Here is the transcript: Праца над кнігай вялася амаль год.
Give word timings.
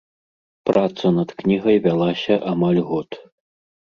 Праца 0.69 1.05
над 1.17 1.29
кнігай 1.41 1.77
вялася 1.87 2.37
амаль 2.53 2.79
год. 2.91 3.09